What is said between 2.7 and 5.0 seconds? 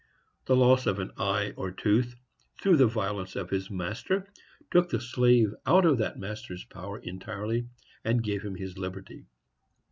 the violence of his master, took the